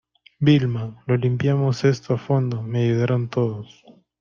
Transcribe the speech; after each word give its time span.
Vilma, 0.39 1.03
lo 1.05 1.15
limpiamos 1.15 1.83
esto 1.83 2.15
a 2.15 2.17
fondo, 2.17 2.63
me 2.63 2.85
ayudaron 2.85 3.29
todos. 3.29 3.85